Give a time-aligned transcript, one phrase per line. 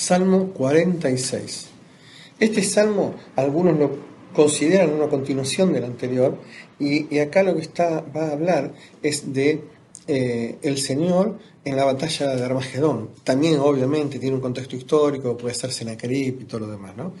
[0.00, 1.66] Salmo 46.
[2.38, 3.90] Este salmo algunos lo
[4.34, 6.38] consideran una continuación del anterior
[6.78, 9.62] y, acá lo que está, va a hablar es de
[10.06, 13.10] eh, el Señor en la batalla de Armagedón.
[13.24, 17.12] También obviamente tiene un contexto histórico, puede ser Senaquerib y todo lo demás, ¿no?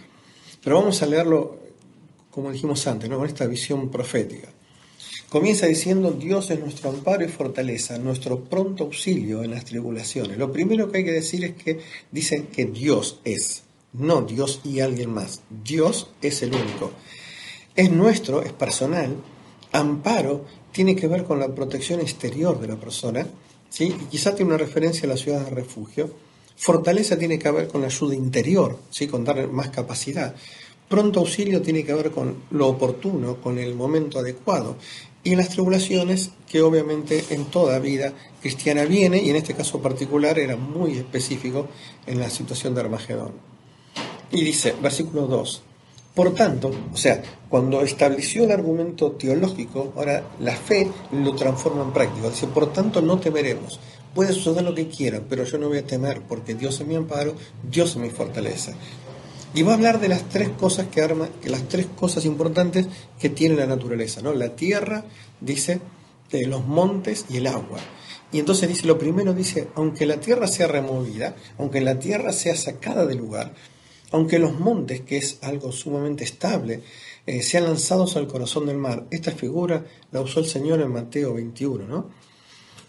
[0.64, 1.58] Pero vamos a leerlo
[2.30, 3.18] como dijimos antes, ¿no?
[3.18, 4.48] con esta visión profética.
[5.30, 10.36] Comienza diciendo, Dios es nuestro amparo y fortaleza, nuestro pronto auxilio en las tribulaciones.
[10.36, 11.78] Lo primero que hay que decir es que
[12.10, 15.42] dicen que Dios es, no Dios y alguien más.
[15.48, 16.90] Dios es el único.
[17.76, 19.14] Es nuestro, es personal.
[19.70, 23.24] Amparo tiene que ver con la protección exterior de la persona,
[23.68, 23.84] ¿sí?
[23.84, 26.12] y quizá tiene una referencia a la ciudad de refugio.
[26.56, 29.06] Fortaleza tiene que ver con la ayuda interior, ¿sí?
[29.06, 30.34] con darle más capacidad.
[30.88, 34.76] Pronto auxilio tiene que ver con lo oportuno, con el momento adecuado
[35.22, 40.38] y las tribulaciones que obviamente en toda vida cristiana viene, y en este caso particular
[40.38, 41.68] era muy específico
[42.06, 43.32] en la situación de Armagedón.
[44.32, 45.62] Y dice, versículo 2,
[46.14, 51.92] por tanto, o sea, cuando estableció el argumento teológico, ahora la fe lo transforma en
[51.92, 52.28] práctica.
[52.28, 53.78] Dice, por tanto, no temeremos.
[54.14, 56.96] Puede suceder lo que quiera, pero yo no voy a temer porque Dios es mi
[56.96, 58.72] amparo, Dios es mi fortaleza.
[59.52, 62.86] Y va a hablar de las tres cosas que arma, que las tres cosas importantes
[63.18, 64.32] que tiene la naturaleza, ¿no?
[64.32, 65.04] La tierra,
[65.40, 65.80] dice,
[66.30, 67.78] de los montes y el agua.
[68.32, 72.54] Y entonces dice, lo primero dice, aunque la tierra sea removida, aunque la tierra sea
[72.54, 73.52] sacada del lugar,
[74.12, 76.82] aunque los montes, que es algo sumamente estable,
[77.26, 81.34] eh, sean lanzados al corazón del mar, esta figura la usó el Señor en Mateo
[81.34, 82.10] 21, ¿no?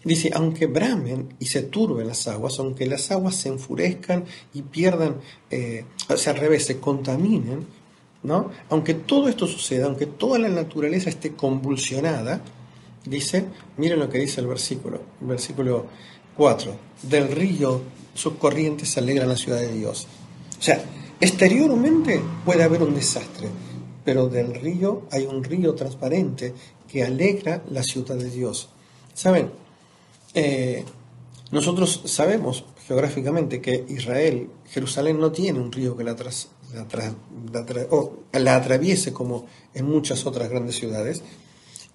[0.04, 5.16] Dice, aunque bramen y se turben las aguas, aunque las aguas se enfurezcan y pierdan,
[5.50, 7.66] eh, o sea, al revés, se contaminen,
[8.24, 8.50] ¿no?
[8.70, 12.40] Aunque todo esto suceda, aunque toda la naturaleza esté convulsionada,
[13.04, 13.44] dice,
[13.76, 15.86] miren lo que dice el versículo, versículo
[16.36, 17.82] 4, del río
[18.14, 20.06] sus corrientes alegran la ciudad de Dios.
[20.58, 20.82] O sea,
[21.20, 23.48] exteriormente puede haber un desastre,
[24.04, 26.54] pero del río hay un río transparente
[26.88, 28.68] que alegra la ciudad de Dios.
[29.14, 29.50] ¿Saben?
[30.34, 30.84] Eh,
[31.50, 36.16] nosotros sabemos geográficamente que Israel, Jerusalén, no tiene un río que la,
[38.56, 41.22] atraviese como en muchas otras grandes ciudades.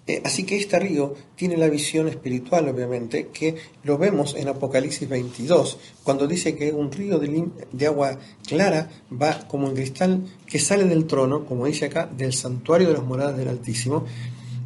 [0.06, 5.06] Eh, así que este río tiene la visión espiritual, obviamente, que lo vemos en Apocalipsis
[5.06, 10.58] 22, cuando dice que un río de, de agua clara va como en cristal que
[10.60, 14.06] sale del trono, como dice acá, del santuario de las moradas del Altísimo,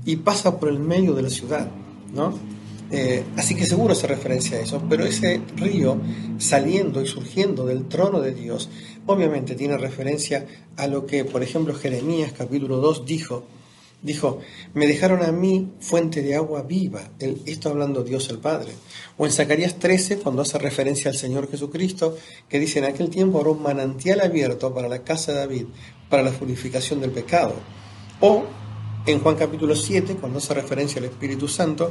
[0.05, 1.69] y pasa por el medio de la ciudad,
[2.15, 2.62] ¿no?
[2.95, 5.99] Eh, así que seguro se referencia a eso, pero ese río
[6.37, 8.69] saliendo y surgiendo del trono de Dios,
[9.07, 13.45] obviamente tiene referencia a lo que, por ejemplo, Jeremías capítulo 2 dijo,
[14.03, 14.41] dijo,
[14.75, 17.09] me dejaron a mí fuente de agua viva,
[17.47, 18.73] esto hablando Dios el Padre.
[19.17, 23.39] O en Zacarías 13, cuando hace referencia al Señor Jesucristo, que dice, en aquel tiempo
[23.39, 25.65] habrá un manantial abierto para la casa de David,
[26.11, 27.55] para la purificación del pecado.
[28.21, 28.45] O
[29.07, 31.91] en Juan capítulo 7, cuando hace referencia al Espíritu Santo,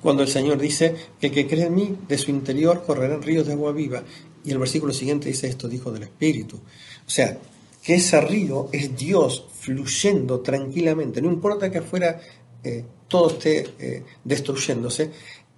[0.00, 3.46] cuando el Señor dice que el que cree en mí, de su interior correrán ríos
[3.46, 4.02] de agua viva.
[4.44, 6.56] Y el versículo siguiente dice esto, dijo del Espíritu.
[6.56, 7.38] O sea,
[7.82, 11.20] que ese río es Dios fluyendo tranquilamente.
[11.20, 12.20] No importa que afuera
[12.62, 15.10] eh, todo esté eh, destruyéndose,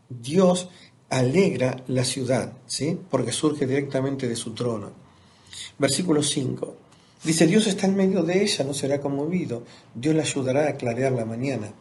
[0.08, 0.68] Dios
[1.10, 2.98] alegra la ciudad, ¿sí?
[3.10, 4.92] porque surge directamente de su trono.
[5.78, 6.76] Versículo 5.
[7.24, 9.62] Dice, Dios está en medio de ella, no será conmovido.
[9.94, 11.72] Dios la ayudará a clarear la mañana.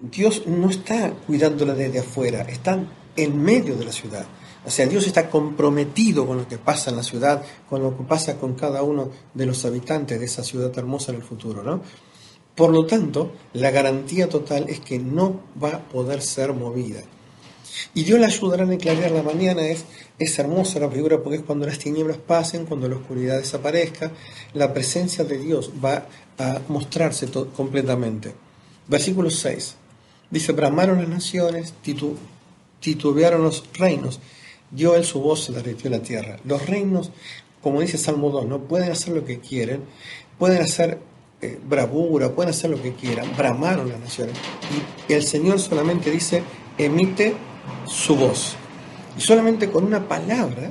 [0.00, 2.82] Dios no está cuidándola desde afuera, está
[3.16, 4.26] en medio de la ciudad.
[4.64, 8.04] O sea, Dios está comprometido con lo que pasa en la ciudad, con lo que
[8.04, 11.82] pasa con cada uno de los habitantes de esa ciudad hermosa en el futuro, ¿no?
[12.54, 17.00] Por lo tanto, la garantía total es que no va a poder ser movida.
[17.94, 19.84] Y Dios la ayudará a clarear la mañana, es,
[20.18, 24.10] es hermosa la figura porque es cuando las tinieblas pasen, cuando la oscuridad desaparezca,
[24.54, 26.06] la presencia de Dios va
[26.38, 28.34] a mostrarse completamente.
[28.88, 29.76] Versículo 6.
[30.30, 31.74] Dice, bramaron las naciones,
[32.80, 34.20] titubearon los reinos,
[34.70, 36.38] dio él su voz, se derritió la tierra.
[36.44, 37.10] Los reinos,
[37.62, 39.82] como dice Salmo 2, no pueden hacer lo que quieren,
[40.38, 40.98] pueden hacer
[41.42, 44.36] eh, bravura, pueden hacer lo que quieran, bramaron las naciones.
[45.08, 46.42] Y el Señor solamente dice,
[46.78, 47.34] emite
[47.86, 48.54] su voz.
[49.16, 50.70] Y solamente con una palabra,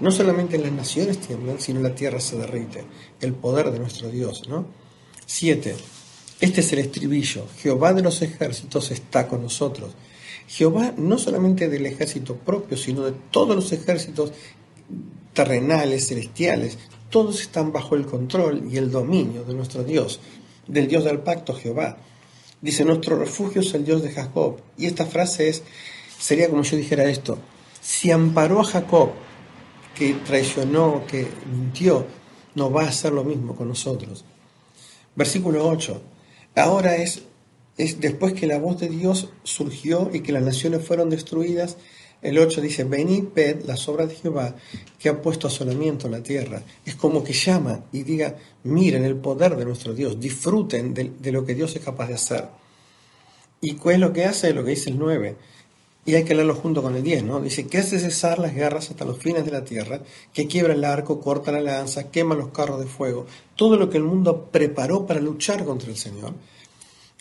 [0.00, 2.84] no solamente las naciones tiemblan, sino la tierra se derrite.
[3.20, 4.66] El poder de nuestro Dios, ¿no?
[5.24, 5.76] Siete.
[6.40, 7.46] Este es el estribillo.
[7.58, 9.94] Jehová de los ejércitos está con nosotros.
[10.46, 14.32] Jehová no solamente del ejército propio, sino de todos los ejércitos
[15.32, 16.78] terrenales, celestiales,
[17.10, 20.20] todos están bajo el control y el dominio de nuestro Dios,
[20.66, 21.96] del Dios del pacto Jehová.
[22.60, 24.60] Dice, nuestro refugio es el Dios de Jacob.
[24.76, 25.62] Y esta frase es,
[26.18, 27.38] sería como yo dijera esto,
[27.80, 29.10] si amparó a Jacob
[29.94, 32.06] que traicionó, que mintió,
[32.54, 34.24] no va a hacer lo mismo con nosotros.
[35.14, 36.02] Versículo 8.
[36.56, 37.22] Ahora es,
[37.76, 41.76] es después que la voz de Dios surgió y que las naciones fueron destruidas,
[42.22, 44.56] el 8 dice, venid, ved las obras de Jehová
[44.98, 46.62] que ha puesto asolamiento en la tierra.
[46.84, 51.44] Es como que llama y diga, miren el poder de nuestro Dios, disfruten de, lo
[51.44, 52.48] que Dios es capaz de hacer.
[53.60, 54.54] ¿Y cuál es lo que hace?
[54.54, 55.36] Lo que dice el 9
[56.06, 57.40] y hay que leerlo junto con el 10, ¿no?
[57.40, 60.00] Dice que hace cesar las guerras hasta los fines de la tierra,
[60.32, 63.26] que quiebra el arco, corta la lanza, quema los carros de fuego,
[63.56, 66.34] todo lo que el mundo preparó para luchar contra el Señor.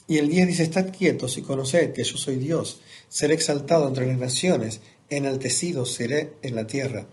[0.08, 2.80] Y el 10 dice, estad quietos y conoced que yo soy Dios,
[3.10, 7.08] seré exaltado entre las naciones, enaltecido seré en la tierra.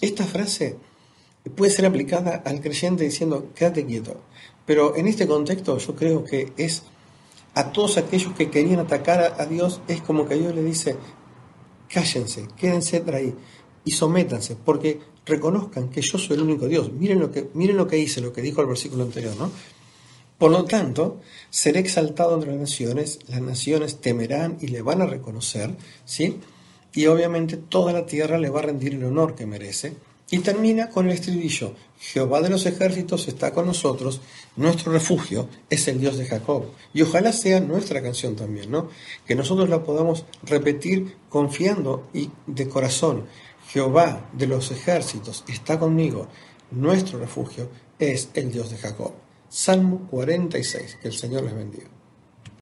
[0.00, 0.76] Esta frase
[1.54, 4.22] puede ser aplicada al creyente diciendo, quédate quieto,
[4.64, 6.84] pero en este contexto yo creo que es
[7.58, 10.96] a todos aquellos que querían atacar a, Dios, es como que Dios le dice,
[11.88, 13.34] cállense, quédense ahí
[13.84, 16.92] y sométanse, porque reconozcan que yo soy el único Dios.
[16.92, 19.50] Miren lo que, miren lo que dice, lo que dijo el versículo anterior, ¿no?
[20.38, 21.20] Por lo tanto,
[21.50, 25.74] seré exaltado entre las naciones, las naciones temerán y le van a reconocer,
[26.04, 26.38] ¿sí?
[26.94, 29.94] Y obviamente toda la tierra le va a rendir el honor que merece.
[30.30, 34.20] Y termina con el estribillo, Jehová de los ejércitos está con nosotros,
[34.56, 36.66] nuestro refugio es el Dios de Jacob.
[36.92, 38.90] Y ojalá sea nuestra canción también, ¿no?
[39.26, 43.24] Que nosotros la podamos repetir confiando y de corazón,
[43.70, 46.28] Jehová de los ejércitos está conmigo,
[46.70, 49.12] nuestro refugio es el Dios de Jacob.
[49.48, 51.97] Salmo 46, que el Señor les bendiga.